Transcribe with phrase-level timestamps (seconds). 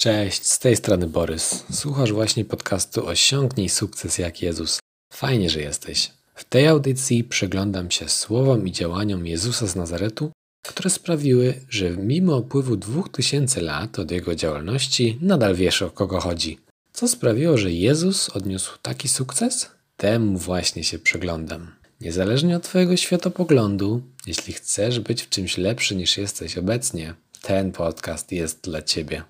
[0.00, 1.64] Cześć, z tej strony Borys.
[1.72, 4.78] Słuchasz właśnie podcastu Osiągnij sukces jak Jezus.
[5.12, 6.10] Fajnie, że jesteś.
[6.34, 10.32] W tej audycji przyglądam się słowom i działaniom Jezusa z Nazaretu,
[10.66, 16.58] które sprawiły, że mimo upływu 2000 lat od jego działalności nadal wiesz o kogo chodzi.
[16.92, 19.70] Co sprawiło, że Jezus odniósł taki sukces?
[19.96, 21.70] Temu właśnie się przyglądam.
[22.00, 28.32] Niezależnie od Twojego światopoglądu, jeśli chcesz być w czymś lepszy niż jesteś obecnie, ten podcast
[28.32, 29.24] jest dla Ciebie.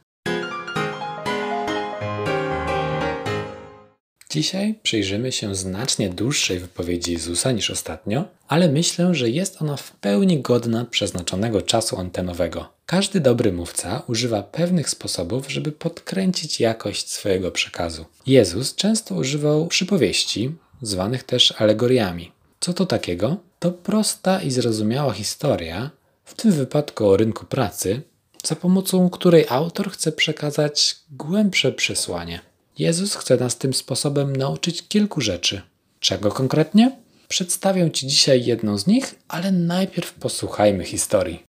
[4.31, 9.93] Dzisiaj przyjrzymy się znacznie dłuższej wypowiedzi Jezusa niż ostatnio, ale myślę, że jest ona w
[9.93, 12.69] pełni godna przeznaczonego czasu antenowego.
[12.87, 18.05] Każdy dobry mówca używa pewnych sposobów, żeby podkręcić jakość swojego przekazu.
[18.27, 22.33] Jezus często używał przypowieści, zwanych też alegoriami.
[22.61, 23.37] Co to takiego?
[23.59, 25.91] To prosta i zrozumiała historia,
[26.25, 28.03] w tym wypadku o rynku pracy,
[28.45, 32.50] za pomocą której autor chce przekazać głębsze przesłanie.
[32.81, 35.63] Jezus chce nas tym sposobem nauczyć kilku rzeczy.
[36.01, 36.97] Czego konkretnie?
[37.29, 41.43] Przedstawię Ci dzisiaj jedną z nich, ale najpierw posłuchajmy historii.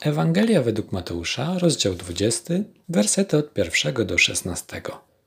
[0.00, 2.54] Ewangelia według Mateusza, rozdział 20,
[2.88, 4.82] wersety od 1 do 16.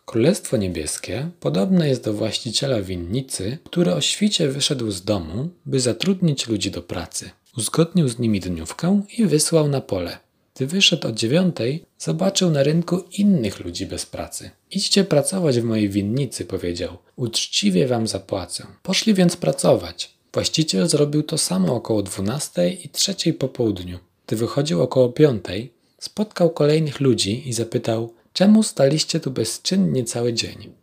[0.06, 6.48] Królestwo Niebieskie podobne jest do właściciela winnicy, który o świcie wyszedł z domu, by zatrudnić
[6.48, 7.30] ludzi do pracy.
[7.58, 10.25] Uzgodnił z nimi dniówkę i wysłał na pole.
[10.56, 14.50] Gdy wyszedł o dziewiątej, zobaczył na rynku innych ludzi bez pracy.
[14.72, 16.98] Idźcie pracować w mojej winnicy, powiedział.
[17.16, 18.68] Uczciwie wam zapłacę.
[18.84, 20.16] Poszli więc pracować.
[20.34, 24.00] Właściciel zrobił to samo około dwunastej i trzeciej po południu.
[24.28, 30.74] Gdy wychodził około piątej, spotkał kolejnych ludzi i zapytał, czemu staliście tu bezczynnie cały dzień?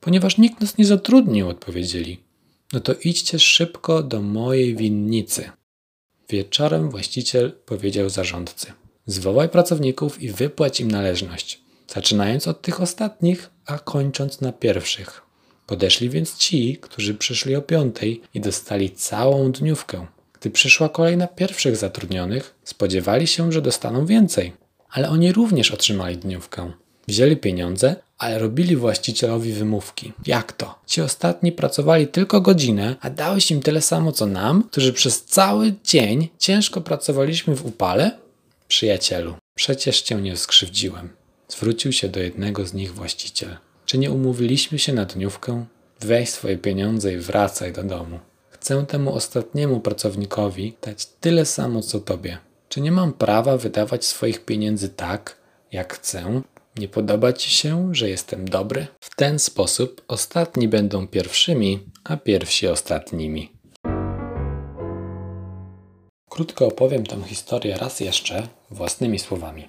[0.00, 2.18] Ponieważ nikt nas nie zatrudnił, odpowiedzieli.
[2.72, 5.50] No to idźcie szybko do mojej winnicy.
[6.28, 8.72] Wieczorem właściciel powiedział zarządcy:
[9.10, 15.22] Zwołaj pracowników i wypłać im należność, zaczynając od tych ostatnich, a kończąc na pierwszych.
[15.66, 20.06] Podeszli więc ci, którzy przyszli o piątej i dostali całą dniówkę.
[20.40, 24.52] Gdy przyszła kolej na pierwszych zatrudnionych, spodziewali się, że dostaną więcej,
[24.90, 26.72] ale oni również otrzymali dniówkę.
[27.08, 30.12] Wzięli pieniądze, ale robili właścicielowi wymówki.
[30.26, 30.78] Jak to?
[30.86, 35.74] Ci ostatni pracowali tylko godzinę, a dałeś im tyle samo co nam, którzy przez cały
[35.84, 38.29] dzień ciężko pracowaliśmy w upale?
[38.70, 41.08] Przyjacielu, przecież cię nie skrzywdziłem.
[41.48, 43.56] Zwrócił się do jednego z nich właściciel.
[43.86, 45.66] Czy nie umówiliśmy się na dniówkę?
[46.00, 48.18] Weź swoje pieniądze i wracaj do domu.
[48.50, 52.38] Chcę temu ostatniemu pracownikowi dać tyle samo co tobie.
[52.68, 55.36] Czy nie mam prawa wydawać swoich pieniędzy tak,
[55.72, 56.42] jak chcę?
[56.76, 58.86] Nie podoba ci się, że jestem dobry?
[59.00, 63.52] W ten sposób ostatni będą pierwszymi, a pierwsi ostatnimi.
[66.30, 69.68] Krótko opowiem tę historię raz jeszcze własnymi słowami.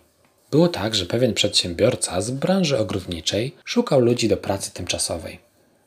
[0.52, 5.40] Było tak, że pewien przedsiębiorca z branży ogrodniczej szukał ludzi do pracy tymczasowej.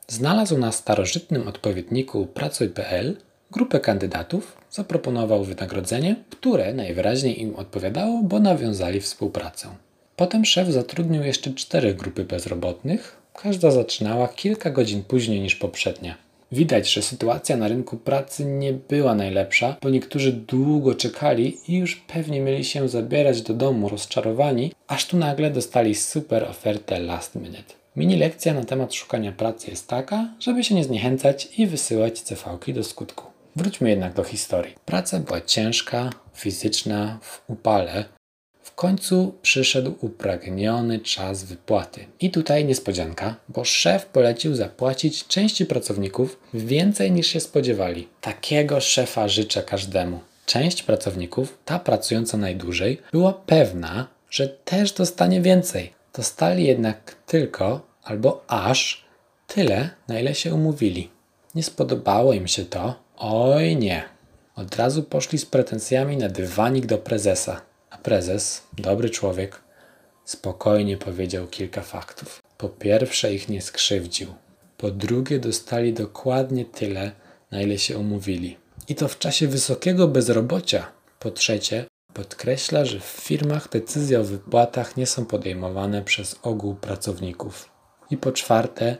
[0.07, 3.17] Znalazł na starożytnym odpowiedniku Pracuj.pl
[3.51, 9.67] grupę kandydatów, zaproponował wynagrodzenie, które najwyraźniej im odpowiadało, bo nawiązali współpracę.
[10.15, 16.24] Potem szef zatrudnił jeszcze cztery grupy bezrobotnych, każda zaczynała kilka godzin później niż poprzednia.
[16.51, 21.95] Widać, że sytuacja na rynku pracy nie była najlepsza, bo niektórzy długo czekali i już
[21.95, 27.73] pewnie mieli się zabierać do domu rozczarowani, aż tu nagle dostali super ofertę last minute.
[27.95, 32.73] Mini lekcja na temat szukania pracy jest taka, żeby się nie zniechęcać i wysyłać CV
[32.73, 33.25] do skutku.
[33.55, 34.75] Wróćmy jednak do historii.
[34.85, 38.05] Praca była ciężka, fizyczna, w upale,
[38.65, 42.05] w końcu przyszedł upragniony czas wypłaty.
[42.19, 48.07] I tutaj niespodzianka, bo szef polecił zapłacić części pracowników więcej niż się spodziewali.
[48.21, 50.19] Takiego szefa życzę każdemu.
[50.45, 55.93] Część pracowników, ta pracująca najdłużej, była pewna, że też dostanie więcej.
[56.13, 59.05] Dostali jednak tylko albo aż
[59.47, 61.09] tyle, na ile się umówili.
[61.55, 62.95] Nie spodobało im się to.
[63.17, 64.03] Oj nie.
[64.55, 67.61] Od razu poszli z pretensjami na dywanik do prezesa.
[67.95, 69.61] A prezes, dobry człowiek,
[70.25, 72.41] spokojnie powiedział kilka faktów.
[72.57, 74.33] Po pierwsze, ich nie skrzywdził.
[74.77, 77.11] Po drugie, dostali dokładnie tyle,
[77.51, 78.57] na ile się umówili.
[78.87, 80.91] I to w czasie wysokiego bezrobocia.
[81.19, 87.69] Po trzecie, podkreśla, że w firmach decyzje o wypłatach nie są podejmowane przez ogół pracowników.
[88.09, 88.97] I po czwarte,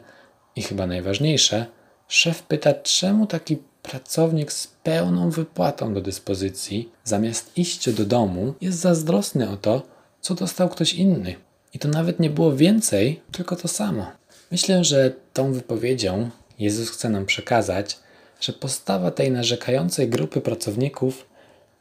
[0.56, 1.66] i chyba najważniejsze,
[2.08, 8.80] szef pyta, czemu taki pracownik z pełną wypłatą do dyspozycji, zamiast iść do domu, jest
[8.80, 9.82] zazdrosny o to,
[10.22, 11.36] co dostał ktoś inny.
[11.74, 14.08] I to nawet nie było więcej, tylko to samo.
[14.52, 16.30] Myślę, że tą wypowiedzią
[16.60, 17.98] Jezus chce nam przekazać,
[18.42, 21.26] że postawa tej narzekającej grupy pracowników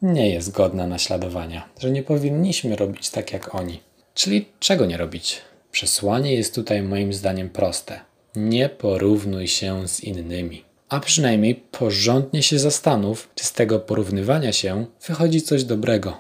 [0.03, 3.81] nie jest godna naśladowania, że nie powinniśmy robić tak jak oni.
[4.15, 5.41] Czyli czego nie robić?
[5.73, 8.01] Przesłanie jest tutaj moim zdaniem proste.
[8.37, 10.65] Nie porównuj się z innymi.
[10.95, 16.17] A przynajmniej porządnie się zastanów, czy z tego porównywania się wychodzi coś dobrego.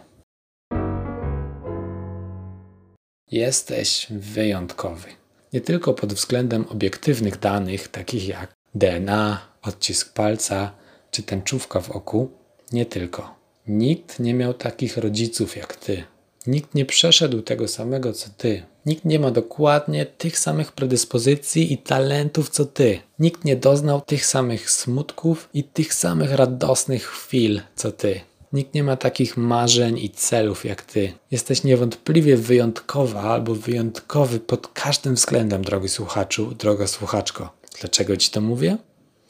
[3.30, 5.08] Jesteś wyjątkowy.
[5.52, 10.72] Nie tylko pod względem obiektywnych danych, takich jak DNA, odcisk palca
[11.10, 12.30] czy tęczówka w oku,
[12.72, 13.34] nie tylko.
[13.66, 16.04] Nikt nie miał takich rodziców jak ty.
[16.46, 18.62] Nikt nie przeszedł tego samego co ty.
[18.87, 22.99] Nikt nie ma dokładnie tych samych predyspozycji i talentów co ty.
[23.19, 28.20] Nikt nie doznał tych samych smutków i tych samych radosnych chwil co ty.
[28.52, 31.12] Nikt nie ma takich marzeń i celów jak ty.
[31.31, 37.52] Jesteś niewątpliwie wyjątkowa albo wyjątkowy pod każdym względem, drogi słuchaczu, droga słuchaczko.
[37.81, 38.76] Dlaczego ci to mówię?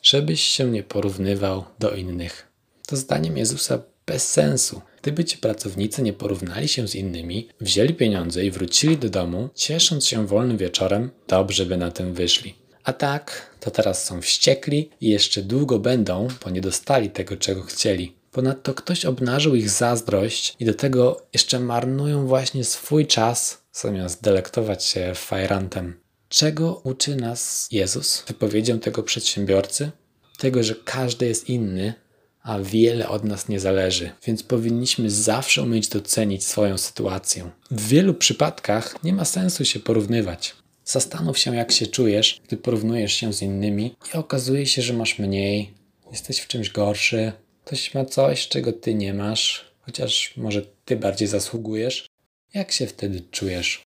[0.03, 2.47] Żebyś się nie porównywał do innych.
[2.87, 4.81] To zdaniem Jezusa bez sensu.
[5.05, 10.07] Gdyby ci pracownicy nie porównali się z innymi, wzięli pieniądze i wrócili do domu, ciesząc
[10.07, 12.55] się wolnym wieczorem, dobrze by na tym wyszli.
[12.85, 17.63] A tak, to teraz są wściekli i jeszcze długo będą, bo nie dostali tego, czego
[17.63, 18.17] chcieli.
[18.33, 24.85] Ponadto ktoś obnażył ich zazdrość i do tego jeszcze marnują właśnie swój czas, zamiast delektować
[24.85, 26.01] się fajrantem.
[26.29, 29.91] Czego uczy nas Jezus wypowiedzią tego przedsiębiorcy?
[30.39, 31.95] Tego, że każdy jest inny,
[32.45, 37.51] a wiele od nas nie zależy, więc powinniśmy zawsze umieć docenić swoją sytuację.
[37.71, 40.55] W wielu przypadkach nie ma sensu się porównywać.
[40.85, 45.19] Zastanów się, jak się czujesz, gdy porównujesz się z innymi i okazuje się, że masz
[45.19, 45.71] mniej,
[46.11, 47.33] jesteś w czymś gorszy,
[47.65, 52.07] ktoś ma coś, czego ty nie masz, chociaż może ty bardziej zasługujesz.
[52.55, 53.83] Jak się wtedy czujesz?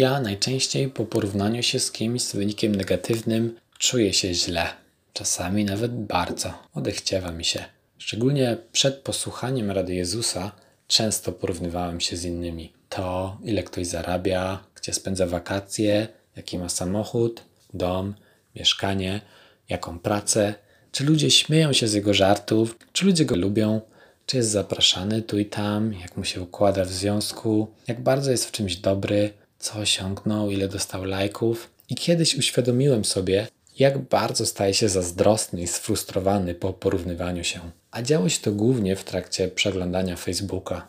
[0.00, 4.83] Ja najczęściej po porównaniu się z kimś z wynikiem negatywnym czuję się źle.
[5.14, 6.54] Czasami nawet bardzo.
[6.74, 7.64] Odechciewa mi się.
[7.98, 10.52] Szczególnie przed posłuchaniem Rady Jezusa
[10.88, 12.72] często porównywałem się z innymi.
[12.88, 17.42] To, ile ktoś zarabia, gdzie spędza wakacje, jaki ma samochód,
[17.74, 18.14] dom,
[18.56, 19.20] mieszkanie,
[19.68, 20.54] jaką pracę,
[20.92, 23.80] czy ludzie śmieją się z jego żartów, czy ludzie go lubią,
[24.26, 28.48] czy jest zapraszany tu i tam, jak mu się układa w związku, jak bardzo jest
[28.48, 31.70] w czymś dobry, co osiągnął, ile dostał lajków.
[31.88, 33.46] I kiedyś uświadomiłem sobie,
[33.78, 37.60] jak bardzo staje się zazdrosny i sfrustrowany po porównywaniu się.
[37.90, 40.86] A działo się to głównie w trakcie przeglądania Facebooka.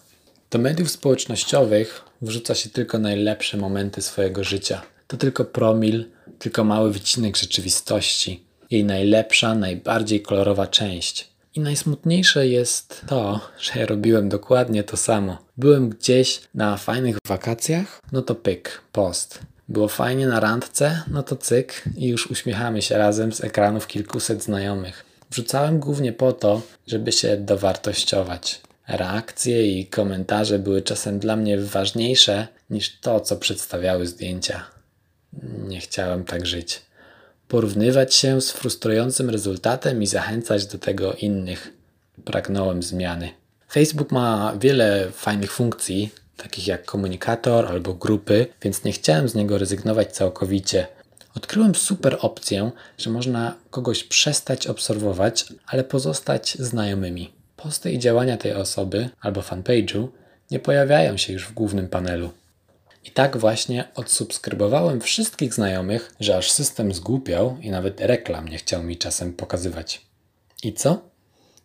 [0.49, 4.81] Do mediów społecznościowych wrzuca się tylko najlepsze momenty swojego życia.
[5.07, 6.05] To tylko promil,
[6.39, 8.43] tylko mały wycinek rzeczywistości.
[8.71, 11.29] Jej najlepsza, najbardziej kolorowa część.
[11.55, 15.37] I najsmutniejsze jest to, że ja robiłem dokładnie to samo.
[15.57, 19.39] Byłem gdzieś na fajnych wakacjach, no to pyk, post.
[19.69, 24.43] Było fajnie na randce, no to cyk i już uśmiechamy się razem z ekranów kilkuset
[24.43, 25.05] znajomych.
[25.31, 28.61] Wrzucałem głównie po to, żeby się dowartościować.
[28.87, 34.63] Reakcje i komentarze były czasem dla mnie ważniejsze niż to, co przedstawiały zdjęcia.
[35.67, 36.81] Nie chciałem tak żyć.
[37.47, 41.73] Porównywać się z frustrującym rezultatem i zachęcać do tego innych.
[42.25, 43.29] Pragnąłem zmiany.
[43.71, 49.57] Facebook ma wiele fajnych funkcji, takich jak komunikator albo grupy, więc nie chciałem z niego
[49.57, 50.87] rezygnować całkowicie.
[51.35, 57.33] Odkryłem super opcję, że można kogoś przestać obserwować, ale pozostać znajomymi.
[57.55, 60.07] Posty i działania tej osoby albo fanpage'u
[60.51, 62.29] nie pojawiają się już w głównym panelu.
[63.03, 68.83] I tak właśnie odsubskrybowałem wszystkich znajomych, że aż system zgłupiał i nawet reklam nie chciał
[68.83, 70.01] mi czasem pokazywać.
[70.63, 71.01] I co?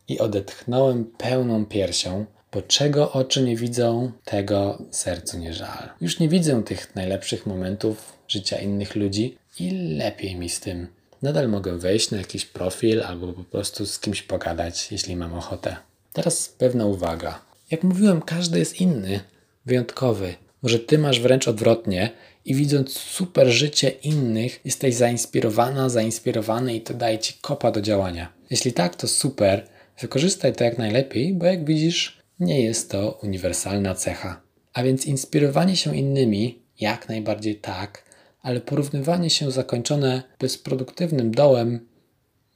[0.08, 5.88] I odetchnąłem pełną piersią, bo czego oczy nie widzą, tego sercu nie żal.
[6.00, 10.86] Już nie widzę tych najlepszych momentów życia innych ludzi i lepiej mi z tym.
[11.22, 15.76] Nadal mogę wejść na jakiś profil albo po prostu z kimś pogadać, jeśli mam ochotę.
[16.12, 17.40] Teraz pewna uwaga.
[17.70, 19.20] Jak mówiłem, każdy jest inny,
[19.66, 20.34] wyjątkowy.
[20.62, 22.10] Może ty masz wręcz odwrotnie
[22.44, 28.32] i widząc super życie innych, jesteś zainspirowana, zainspirowany i to daje ci kopa do działania.
[28.50, 29.66] Jeśli tak, to super.
[30.00, 34.40] Wykorzystaj to jak najlepiej, bo jak widzisz, nie jest to uniwersalna cecha.
[34.72, 38.04] A więc inspirowanie się innymi, jak najbardziej tak,
[38.42, 41.88] ale porównywanie się zakończone bezproduktywnym dołem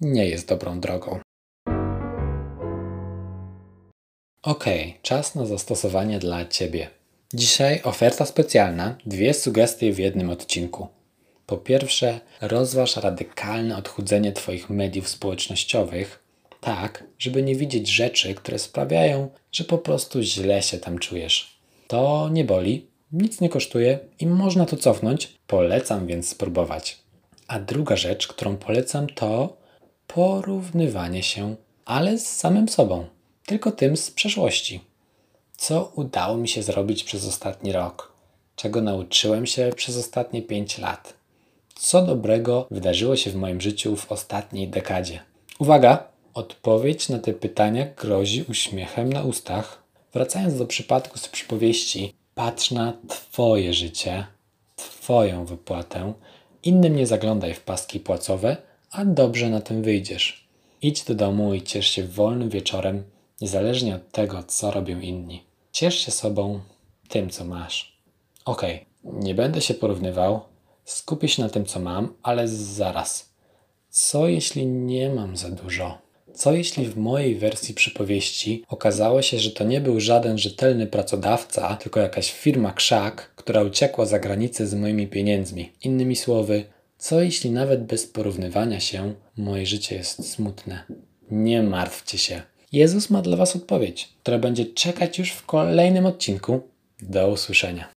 [0.00, 1.20] nie jest dobrą drogą.
[4.42, 4.64] Ok,
[5.02, 6.90] czas na zastosowanie dla Ciebie.
[7.34, 10.88] Dzisiaj oferta specjalna, dwie sugestie w jednym odcinku.
[11.46, 16.24] Po pierwsze, rozważ radykalne odchudzenie Twoich mediów społecznościowych,
[16.64, 21.59] tak, żeby nie widzieć rzeczy, które sprawiają, że po prostu źle się tam czujesz.
[21.88, 25.35] To nie boli, nic nie kosztuje i można to cofnąć.
[25.47, 26.99] Polecam więc spróbować.
[27.49, 29.56] A druga rzecz, którą polecam, to
[30.06, 31.56] porównywanie się.
[31.85, 33.06] ale z samym sobą,
[33.47, 34.80] tylko tym z przeszłości.
[35.56, 38.12] Co udało mi się zrobić przez ostatni rok?
[38.56, 41.14] Czego nauczyłem się przez ostatnie pięć lat?
[41.75, 45.21] Co dobrego wydarzyło się w moim życiu w ostatniej dekadzie?
[45.59, 46.13] Uwaga!
[46.34, 49.82] Odpowiedź na te pytania grozi uśmiechem na ustach.
[50.12, 54.26] Wracając do przypadku z przypowieści, patrz na Twoje życie,
[54.76, 56.12] Twoją wypłatę.
[56.62, 58.56] Innym nie zaglądaj w paski płacowe,
[58.90, 60.48] a dobrze na tym wyjdziesz.
[60.82, 63.04] Idź do domu i ciesz się wolnym wieczorem,
[63.40, 65.44] niezależnie od tego, co robią inni.
[65.72, 66.60] Ciesz się sobą,
[67.08, 67.98] tym, co masz.
[68.44, 70.40] Okej, nie będę się porównywał,
[70.84, 73.34] skupię się na tym, co mam, ale zaraz.
[73.90, 76.03] Co jeśli nie mam za dużo?
[76.34, 81.76] Co jeśli w mojej wersji przypowieści okazało się, że to nie był żaden rzetelny pracodawca,
[81.76, 85.72] tylko jakaś firma krzak, która uciekła za granicę z moimi pieniędzmi?
[85.82, 86.64] Innymi słowy,
[86.98, 90.84] co jeśli nawet bez porównywania się moje życie jest smutne?
[91.30, 92.42] Nie martwcie się.
[92.72, 96.60] Jezus ma dla Was odpowiedź, która będzie czekać już w kolejnym odcinku.
[97.02, 97.88] Do usłyszenia.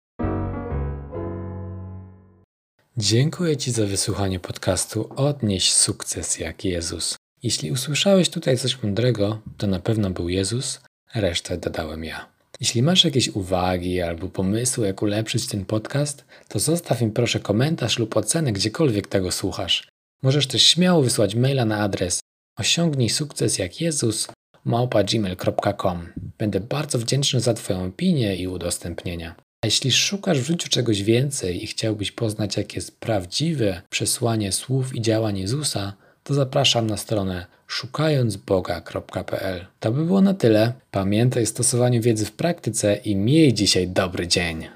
[2.98, 7.17] Dziękuję Ci za wysłuchanie podcastu Odnieś sukces jak Jezus.
[7.44, 10.82] Jeśli usłyszałeś tutaj coś mądrego, to na pewno był Jezus,
[11.16, 12.30] resztę dodałem ja.
[12.60, 18.00] Jeśli masz jakieś uwagi albo pomysły, jak ulepszyć ten podcast, to zostaw mi proszę komentarz
[18.00, 19.88] lub ocenę gdziekolwiek tego słuchasz.
[20.24, 22.20] Możesz też śmiało wysłać maila na adres
[22.58, 24.28] osiągnij sukces jak Jezus
[24.66, 26.08] małpa.gmail.com.
[26.38, 29.36] Będę bardzo wdzięczny za Twoją opinię i udostępnienia.
[29.62, 34.96] A jeśli szukasz w życiu czegoś więcej i chciałbyś poznać, jakie jest prawdziwe przesłanie słów
[34.96, 35.94] i działań Jezusa,
[36.28, 39.66] to zapraszam na stronę szukającboga.pl.
[39.80, 40.74] To by było na tyle.
[40.92, 44.68] Pamiętaj o stosowaniu wiedzy w praktyce i miej dzisiaj dobry dzień.